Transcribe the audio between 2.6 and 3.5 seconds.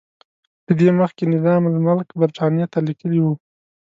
ته لیکلي وو.